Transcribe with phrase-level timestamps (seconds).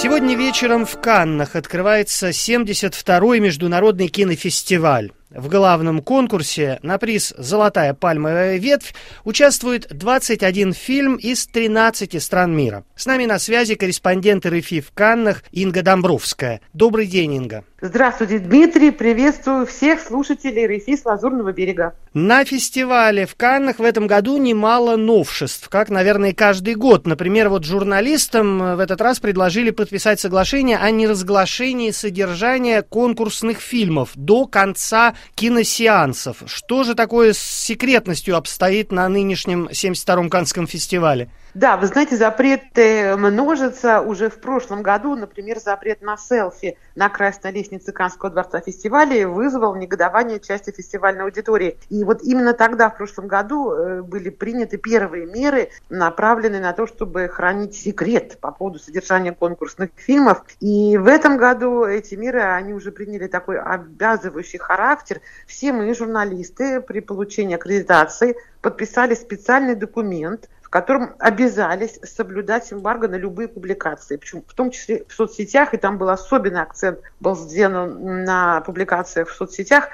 [0.00, 5.10] Сегодня вечером в Каннах открывается 72-й международный кинофестиваль.
[5.30, 8.94] В главном конкурсе на приз «Золотая пальмовая ветвь»
[9.24, 12.84] участвует 21 фильм из 13 стран мира.
[12.96, 16.62] С нами на связи корреспондент РФИ в Каннах Инга Домбровская.
[16.72, 17.64] Добрый день, Инга.
[17.80, 18.90] Здравствуйте, Дмитрий.
[18.90, 21.94] Приветствую всех слушателей РФИ с Лазурного берега.
[22.12, 27.06] На фестивале в Каннах в этом году немало новшеств, как, наверное, каждый год.
[27.06, 34.46] Например, вот журналистам в этот раз предложили подписать соглашение о неразглашении содержания конкурсных фильмов до
[34.46, 36.42] конца киносеансов.
[36.46, 41.30] Что же такое с секретностью обстоит на нынешнем 72-м Канском фестивале?
[41.54, 44.02] Да, вы знаете, запреты множатся.
[44.02, 49.74] Уже в прошлом году, например, запрет на селфи на красной лестнице Канского дворца фестиваля вызвал
[49.74, 51.78] негодование части фестивальной аудитории.
[51.88, 56.86] И вот именно тогда, в прошлом году, э, были приняты первые меры, направленные на то,
[56.86, 60.44] чтобы хранить секрет по поводу содержания конкурсных фильмов.
[60.60, 65.20] И в этом году эти меры, они уже приняли такой обязывающий характер.
[65.46, 73.14] Все мы, журналисты, при получении аккредитации подписали специальный документ– в котором обязались соблюдать эмбарго на
[73.14, 78.24] любые публикации, причем в том числе в соцсетях, и там был особенный акцент был сделан
[78.24, 79.88] на публикациях в соцсетях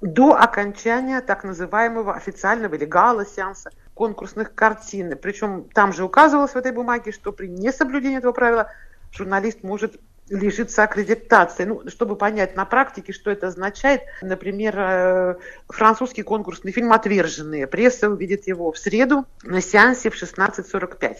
[0.00, 5.18] до окончания так называемого официального или гала-сеанса конкурсных картин.
[5.20, 8.70] Причем там же указывалось в этой бумаге, что при несоблюдении этого правила
[9.10, 10.00] журналист может
[10.30, 11.64] лишится аккредитации.
[11.64, 15.34] Ну, чтобы понять на практике, что это означает, например, э,
[15.68, 17.66] французский конкурсный фильм «Отверженные».
[17.66, 21.16] Пресса увидит его в среду на сеансе в 16.45.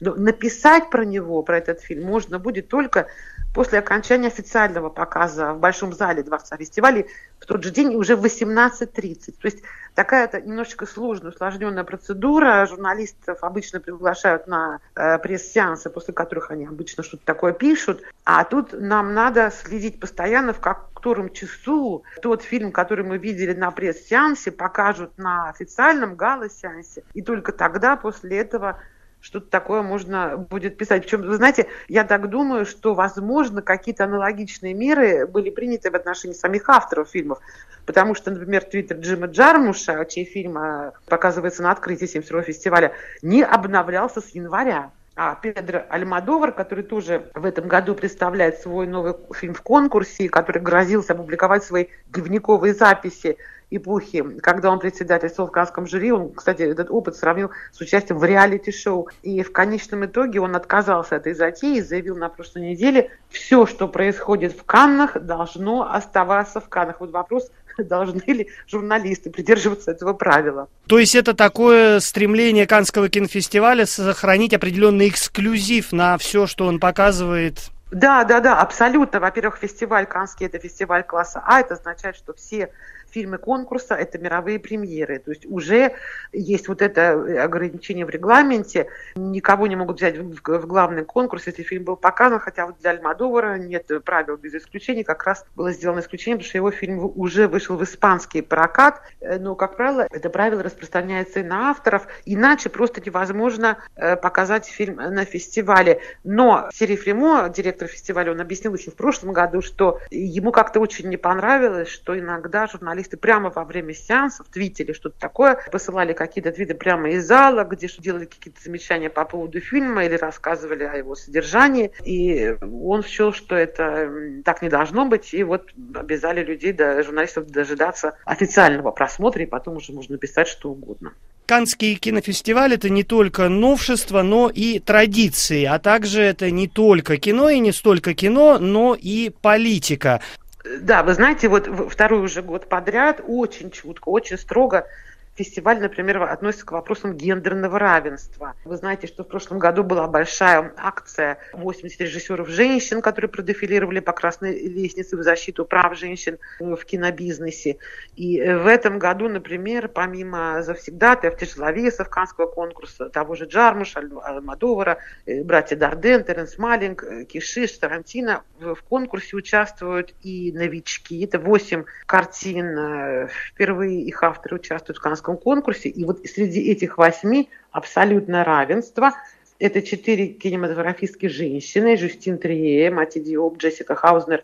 [0.00, 3.06] Но написать про него, про этот фильм, можно будет только
[3.54, 7.06] после окончания официального показа в Большом зале Дворца фестивалей
[7.38, 9.32] в тот же день уже в 18.30.
[9.40, 9.62] То есть
[9.94, 12.66] такая-то немножечко сложная, усложненная процедура.
[12.66, 18.02] Журналистов обычно приглашают на э, пресс-сеансы, после которых они обычно что-то такое пишут.
[18.24, 23.70] А тут нам надо следить постоянно, в котором часу тот фильм, который мы видели на
[23.70, 27.04] пресс-сеансе, покажут на официальном гала-сеансе.
[27.14, 28.80] И только тогда, после этого,
[29.24, 31.02] что-то такое можно будет писать.
[31.02, 36.34] Причем, вы знаете, я так думаю, что, возможно, какие-то аналогичные меры были приняты в отношении
[36.34, 37.38] самих авторов фильмов.
[37.86, 42.92] Потому что, например, твиттер Джима Джармуша, чей фильм э, показывается на открытии 72 фестиваля,
[43.22, 44.90] не обновлялся с января.
[45.16, 50.60] А Педро Альмадовар, который тоже в этом году представляет свой новый фильм в конкурсе, который
[50.60, 53.36] грозился опубликовать свои дневниковые записи
[53.70, 58.24] эпохи, когда он председательствовал в Канском жюри, он, кстати, этот опыт сравнил с участием в
[58.24, 59.08] реалити-шоу.
[59.22, 63.66] И в конечном итоге он отказался от этой затеи и заявил на прошлой неделе, все,
[63.66, 67.00] что происходит в Каннах, должно оставаться в Каннах.
[67.00, 67.50] Вот вопрос,
[67.84, 70.68] должны ли журналисты придерживаться этого правила.
[70.86, 77.70] То есть это такое стремление Канского кинофестиваля сохранить определенный эксклюзив на все, что он показывает
[77.94, 79.20] да, да, да, абсолютно.
[79.20, 81.60] Во-первых, фестиваль Канский– это фестиваль класса А.
[81.60, 82.70] Это означает, что все
[83.14, 85.20] фильмы конкурса– это мировые премьеры.
[85.20, 85.92] То есть уже
[86.32, 88.88] есть вот это ограничение в регламенте.
[89.14, 92.90] Никого не могут взять в, в главный конкурс, если фильм был показан, хотя вот для
[92.90, 95.04] Альмадовара нет правил без исключений.
[95.04, 99.00] Как раз было сделано исключение, потому что его фильм уже вышел в испанский прокат.
[99.20, 102.08] Но, как правило, это правило распространяется и на авторов.
[102.24, 106.00] Иначе просто невозможно э, показать фильм на фестивале.
[106.24, 111.08] Но Сери Фремо, директор фестиваля, он объяснил еще в прошлом году, что ему как-то очень
[111.08, 116.52] не понравилось, что иногда журналисты журналисты прямо во время сеансов твитили что-то такое, посылали какие-то
[116.52, 121.14] твиты прямо из зала, где делали какие-то замечания по поводу фильма или рассказывали о его
[121.14, 121.90] содержании.
[122.04, 124.10] И он счел, что это
[124.44, 129.76] так не должно быть, и вот обязали людей, да, журналистов дожидаться официального просмотра, и потом
[129.76, 131.12] уже можно писать что угодно.
[131.46, 137.50] Канский кинофестиваль это не только новшество, но и традиции, а также это не только кино
[137.50, 140.22] и не столько кино, но и политика.
[140.64, 144.88] Да, вы знаете, вот второй уже год подряд очень чутко, очень строго
[145.34, 148.54] фестиваль, например, относится к вопросам гендерного равенства.
[148.64, 154.12] Вы знаете, что в прошлом году была большая акция 80 режиссеров женщин, которые продефилировали по
[154.12, 157.78] красной лестнице в защиту прав женщин в кинобизнесе.
[158.16, 165.42] И в этом году, например, помимо завсегдатаев, тяжеловесов Канского конкурса, того же Джармуша, Альмадовара, э,
[165.42, 171.24] братья Дарден, Теренс Малинг, э, Кишиш, Тарантино, в конкурсе участвуют и новички.
[171.24, 172.78] Это 8 картин.
[172.78, 175.88] Э, впервые их авторы участвуют в Канском американском конкурсе.
[175.88, 179.12] И вот среди этих восьми абсолютное равенство.
[179.58, 181.96] Это четыре кинематографистские женщины.
[181.96, 184.42] Жюстин Трие, Мати Диоп, Джессика Хаузнер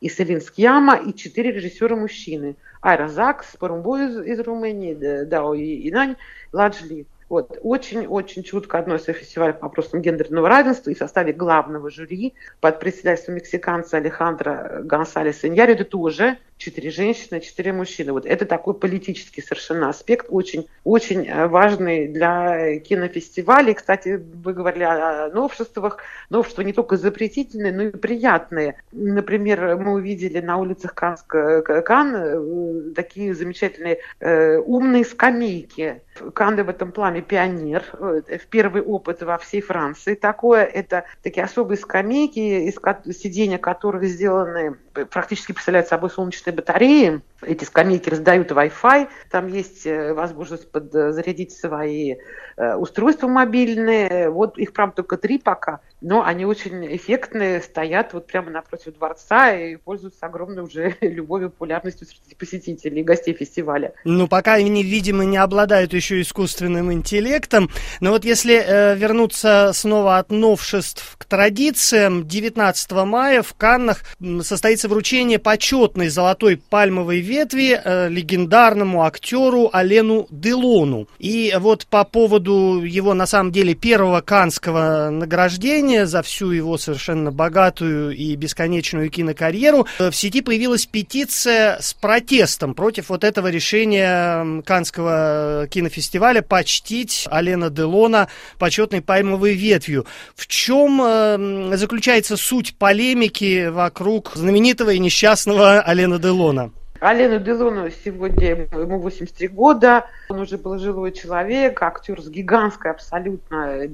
[0.00, 0.96] и Селин Скьяма.
[0.96, 2.56] И четыре режиссера мужчины.
[2.80, 6.16] Айра Закс, Парумбо из, из Румынии, Дао Инань,
[6.52, 7.06] Ладжли.
[7.28, 7.58] Вот.
[7.62, 13.36] Очень-очень чутко относится фестиваль по вопросам гендерного равенства и в составе главного жюри под председательством
[13.36, 18.12] мексиканца Алехандро Гонсалеса Иньярио тоже четыре женщины, четыре мужчины.
[18.12, 23.74] Вот это такой политический совершенно аспект, очень, очень э, важный для кинофестивалей.
[23.74, 25.98] Кстати, вы говорили о новшествах.
[26.30, 28.82] Новшества не только запретительные, но и приятные.
[28.92, 36.02] Например, мы увидели на улицах Канска, Кан э, такие замечательные э, умные скамейки.
[36.34, 37.84] Канны в этом плане пионер.
[37.92, 40.64] В первый опыт во всей Франции такое.
[40.64, 42.76] Это такие особые скамейки, из
[43.16, 47.20] сиденья которых сделаны, практически представляют собой солнечные солнечные батареи.
[47.40, 49.08] Эти скамейки раздают Wi-Fi.
[49.30, 52.16] Там есть э, возможность подзарядить свои
[52.56, 54.28] э, устройства мобильные.
[54.28, 59.52] Вот их, правда, только три пока, но они очень эффектные, стоят вот прямо напротив дворца
[59.52, 63.92] и пользуются огромной уже любовью, популярностью среди посетителей и гостей фестиваля.
[64.04, 67.70] Ну, пока они, видимо, не обладают еще искусственным интеллектом.
[68.00, 74.02] Но вот если э, вернуться снова от новшеств к традициям, 19 мая в Каннах
[74.42, 81.06] состоится вручение почетной золотой пальмовой ветви э, легендарному актеру Алену Делону.
[81.18, 87.30] И вот по поводу его, на самом деле, первого канского награждения за всю его совершенно
[87.30, 94.62] богатую и бесконечную кинокарьеру, э, в сети появилась петиция с протестом против вот этого решения
[94.62, 100.06] Канского кинофестиваля почтить Алена Делона почетной пальмовой ветвью.
[100.34, 106.72] В чем э, заключается суть полемики вокруг знаменитого и несчастного Алена Делона?
[107.00, 110.06] Алену Делону сегодня ему 83 года.
[110.28, 113.88] Он уже был жилой человек, актер с гигантской абсолютно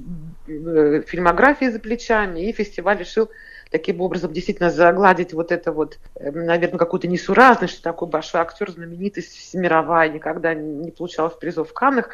[0.47, 2.41] э, фильмографией за плечами.
[2.41, 3.29] И фестиваль решил
[3.69, 8.71] таким образом действительно загладить вот это вот, э, наверное, какую-то несуразность, что такой большой актер,
[8.71, 12.09] знаменитость всемировая, никогда не получал призов в Каннах.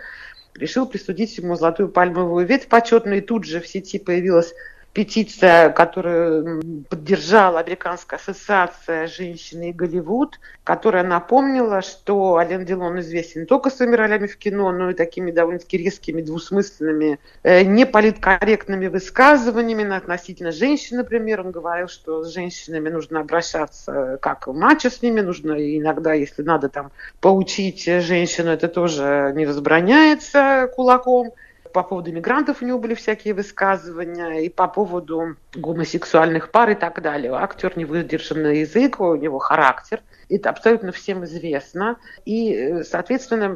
[0.55, 3.19] Решил присудить ему золотую пальмовую ветвь почетную.
[3.19, 4.53] И тут же в сети появилась
[4.93, 13.47] петиция, которую поддержала Американская ассоциация женщины и Голливуд, которая напомнила, что Ален Делон известен не
[13.47, 20.51] только своими ролями в кино, но и такими довольно-таки резкими, двусмысленными, э, неполиткорректными высказываниями относительно
[20.51, 21.41] женщин, например.
[21.41, 26.67] Он говорил, что с женщинами нужно обращаться как мачо с ними, нужно иногда, если надо
[26.67, 26.91] там
[27.21, 31.33] поучить женщину, это тоже не возбраняется кулаком
[31.73, 37.01] по поводу мигрантов у него были всякие высказывания, и по поводу гомосексуальных пар и так
[37.01, 37.33] далее.
[37.33, 40.01] Актер не выдержан на язык, у него характер.
[40.29, 41.97] Это абсолютно всем известно.
[42.23, 43.49] И, соответственно,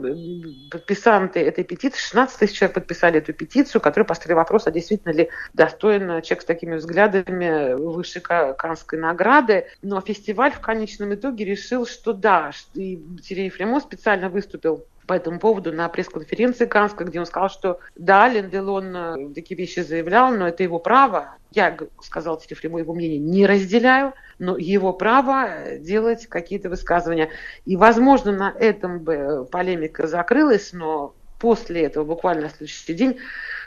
[0.70, 5.30] подписанты этой петиции, 16 тысяч человек подписали эту петицию, которая поставили вопрос, а действительно ли
[5.54, 9.68] достоин человек с такими взглядами высшей Канской награды.
[9.82, 12.52] Но фестиваль в конечном итоге решил, что да.
[12.74, 17.80] И Сергей Фремо специально выступил по этому поводу на пресс-конференции Канской, где он сказал, что
[17.96, 21.36] да, Ленделон э, такие вещи заявлял, но это его право.
[21.52, 27.30] Я, сказал Телефрему, его мнение не разделяю, но его право э, делать какие-то высказывания.
[27.66, 33.18] И, возможно, на этом бы полемика закрылась, но после этого, буквально на следующий день,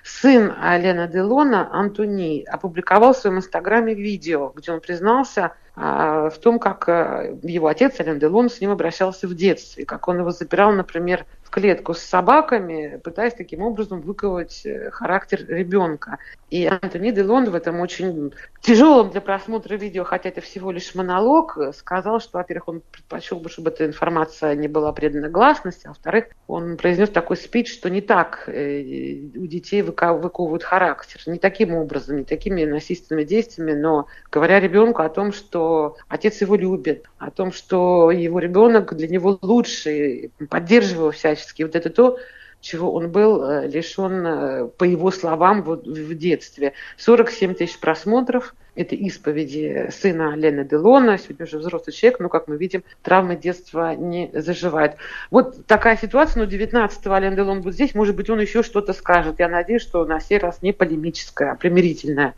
[0.05, 6.59] сын Алена Делона, Антони, опубликовал в своем инстаграме видео, где он признался а, в том,
[6.59, 10.73] как э, его отец Ален Делон с ним обращался в детстве, как он его запирал,
[10.73, 11.25] например,
[11.59, 16.19] клетку с собаками, пытаясь таким образом выковать э, характер ребенка.
[16.51, 21.59] И Антони Делон в этом очень тяжелом для просмотра видео, хотя это всего лишь монолог,
[21.75, 26.27] сказал, что, во-первых, он предпочел бы, чтобы эта информация не была предана гласности, а во-вторых,
[26.47, 28.81] он произнес такой спич, что не так э,
[29.37, 35.09] у детей выковывают характер, не таким образом, не такими насильственными действиями, но говоря ребенку о
[35.09, 41.13] том, что отец его любит, о том, что его ребенок для него лучший, поддерживая его
[41.49, 41.63] всячески.
[41.63, 42.19] Вот это то,
[42.61, 46.73] чего он был э, лишен, э, по его словам, вот в детстве.
[46.97, 48.55] 47 тысяч просмотров.
[48.75, 53.97] Это исповеди сына Лены Делона, сегодня уже взрослый человек, но, как мы видим, травмы детства
[53.97, 54.95] не заживают.
[55.33, 59.41] Вот такая ситуация, но 19-го Лен Делон будет здесь, может быть, он еще что-то скажет.
[59.41, 62.35] Я надеюсь, что на сей раз не полемическая, а примирительная.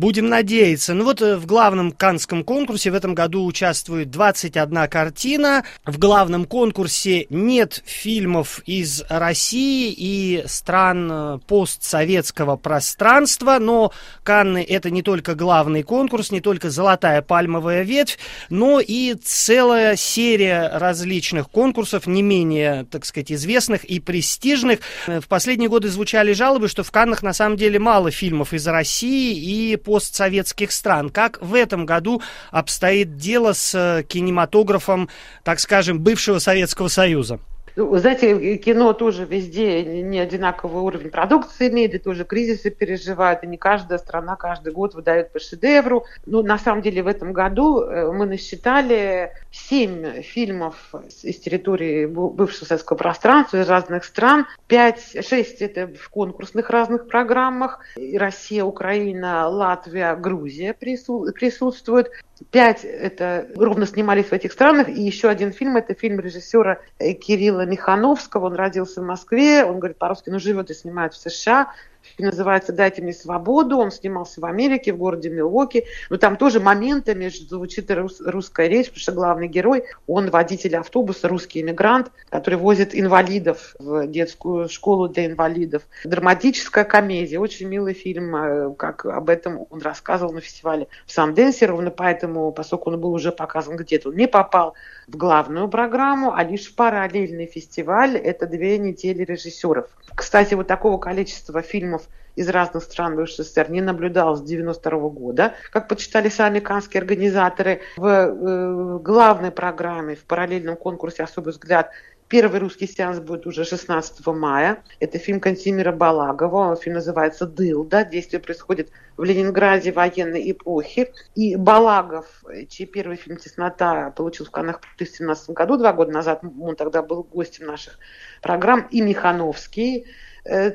[0.00, 0.94] Будем надеяться.
[0.94, 5.62] Ну вот э, в главном канском конкурсе в этом году участвует 21 картина.
[5.84, 13.92] В главном конкурсе нет фильмов из России и стран э, постсоветского пространства, но
[14.22, 20.70] Канны это не только главный конкурс, не только золотая пальмовая ветвь, но и целая серия
[20.78, 24.80] различных конкурсов, не менее, так сказать, известных и престижных.
[25.06, 29.36] В последние годы звучали жалобы, что в Каннах на самом деле мало фильмов из России
[29.36, 31.10] и постсоветских стран.
[31.10, 35.08] Как в этом году обстоит дело с э, кинематографом,
[35.42, 37.40] так скажем, бывшего Советского Союза?
[37.76, 43.46] Ну, знаете, кино тоже везде не одинаковый уровень продукции имеет, и тоже кризисы переживают, и
[43.46, 46.04] не каждая страна каждый год выдает по шедевру.
[46.26, 52.64] Но на самом деле в этом году э, мы насчитали семь фильмов из территории бывшего
[52.64, 54.46] советского пространства, из разных стран.
[54.66, 57.80] Пять, шесть это в конкурсных разных программах.
[58.14, 62.10] Россия, Украина, Латвия, Грузия присутствуют.
[62.50, 64.88] Пять это ровно снимались в этих странах.
[64.88, 68.46] И еще один фильм, это фильм режиссера Кирилла Михановского.
[68.46, 71.72] Он родился в Москве, он говорит по-русски, но живет и снимает в США.
[72.18, 73.78] Называется «Дайте мне свободу».
[73.78, 75.84] Он снимался в Америке, в городе Милуоки.
[76.10, 81.28] Но там тоже моментами звучит рус, русская речь, потому что главный герой, он водитель автобуса,
[81.28, 85.82] русский иммигрант, который возит инвалидов в детскую школу для инвалидов.
[86.04, 91.66] Драматическая комедия, очень милый фильм, э, как об этом он рассказывал на фестивале в Санденсе.
[91.66, 94.74] Ровно поэтому, поскольку он был уже показан где-то, он не попал
[95.06, 98.16] в главную программу, а лишь в параллельный фестиваль.
[98.16, 99.88] Это две недели режиссеров.
[100.14, 101.89] Кстати, вот такого количества фильмов
[102.36, 105.54] из разных стран СССР не наблюдалось с 92 года.
[105.72, 111.90] Как почитали сами канские организаторы, в э, главной программе, в параллельном конкурсе «Особый взгляд»
[112.30, 114.84] Первый русский сеанс будет уже 16 мая.
[115.00, 116.76] Это фильм Кантимира Балагова.
[116.76, 118.04] Фильм называется «Дылда».
[118.04, 121.12] Действие происходит в Ленинграде военной эпохи.
[121.34, 122.26] И Балагов,
[122.68, 127.02] чей первый фильм «Теснота» получил в Каннах в 2017 году, два года назад, он тогда
[127.02, 127.98] был гостем наших
[128.42, 130.06] программ, и Михановский,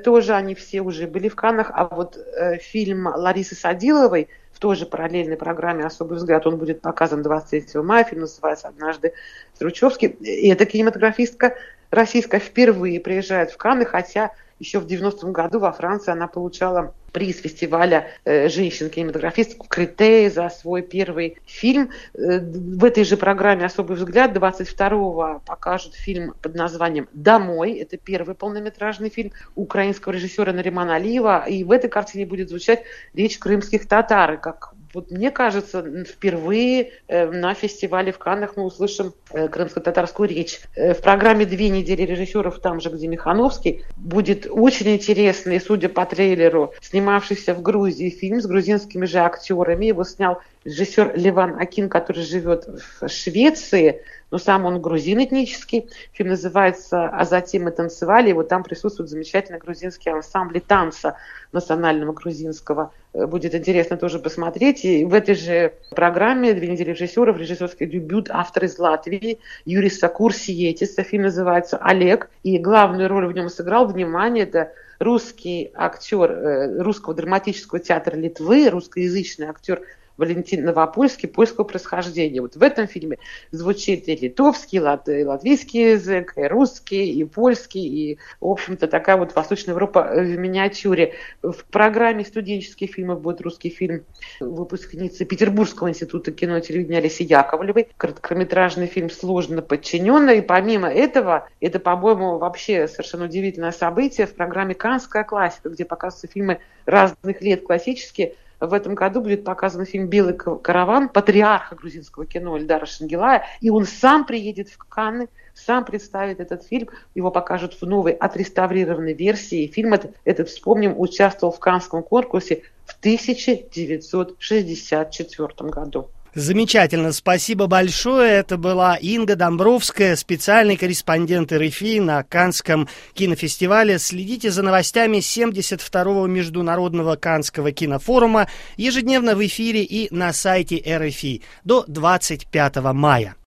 [0.03, 1.71] тоже они все уже были в Каннах.
[1.73, 6.79] А вот э, фильм Ларисы Садиловой– в той же параллельной программе «Особый взгляд» он будет
[6.79, 8.05] показан 23 мая.
[8.05, 9.13] Фильм называется «Однажды
[9.53, 10.07] Стручевский».
[10.07, 11.55] И эта кинематографистка
[11.91, 17.39] российская впервые приезжает в Канны, хотя еще в 90-м году во Франции она получала приз
[17.39, 21.91] фестиваля э, женщин-кинематографистов Критеи за свой первый фильм.
[22.13, 27.73] Э, в этой же программе «Особый взгляд» 22-го покажут фильм под названием «Домой».
[27.73, 31.45] Это первый полнометражный фильм украинского режиссера Наримана Алиева.
[31.47, 37.29] И в этой картине будет звучать речь крымских татар, как вот мне кажется, впервые э,
[37.29, 40.61] на фестивале в Каннах мы услышим э, крымско-татарскую речь.
[40.75, 46.05] Э, в программе «Две недели режиссеров» там же, где Михановский, будет очень интересный, судя по
[46.05, 49.87] трейлеру, снимавшийся в Грузии фильм с грузинскими же актерами.
[49.87, 55.89] Его снял режиссер Ливан Акин, который живет в Швеции, но сам он грузин этнический.
[56.11, 58.31] Фильм называется «А затем мы танцевали».
[58.31, 61.17] И вот там присутствует замечательный грузинский ансамбль танца
[61.51, 62.91] национального грузинского.
[63.13, 64.83] Э, будет интересно тоже посмотреть.
[64.83, 70.33] И в этой же программе «Две недели режиссеров» режиссерский дебют автор из Латвии Юрий Сакур
[70.33, 70.95] Сиетис.
[70.95, 72.29] Фильм называется «Олег».
[72.43, 78.69] И главную роль в нем сыграл, внимание, это русский актер э, русского драматического театра Литвы,
[78.69, 79.81] русскоязычный актер
[80.17, 82.41] Валентин Новопольский польского происхождения.
[82.41, 83.17] Вот в этом фильме
[83.51, 89.35] звучит и литовский, и латвийский язык, и русский, и польский, и, в общем-то, такая вот
[89.35, 91.13] Восточная Европа в миниатюре.
[91.41, 94.03] В программе студенческих фильмов будет русский фильм
[94.39, 97.89] выпускницы Петербургского института кино и телевидения Алисы Яковлевой.
[97.97, 100.39] Короткометражный фильм «Сложно подчиненный».
[100.39, 106.27] И помимо этого, это, по-моему, вообще совершенно удивительное событие в программе «Канская классика», где показываются
[106.27, 112.57] фильмы разных лет классические, в этом году будет показан фильм «Белый караван» патриарха грузинского кино
[112.57, 117.85] Эльдара Шангелая, и он сам приедет в Канны, сам представит этот фильм, его покажут в
[117.85, 119.67] новой отреставрированной версии.
[119.67, 126.09] Фильм этот, этот вспомним, участвовал в Каннском конкурсе в 1964 году.
[126.35, 128.33] Замечательно, спасибо большое.
[128.33, 133.99] Это была Инга Домбровская, специальный корреспондент РФИ на Канском кинофестивале.
[133.99, 141.85] Следите за новостями 72-го Международного Канского кинофорума ежедневно в эфире и на сайте РФИ до
[141.87, 143.37] 25 мая.